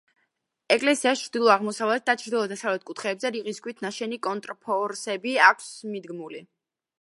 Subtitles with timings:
[0.75, 6.43] ეკლესიას ჩრდილო-აღმოსავლეთ და ჩრდილო-დასავლეთ კუთხეებზე რიყის ქვით ნაშენი კონტრფორსები აქვს მიდგმული.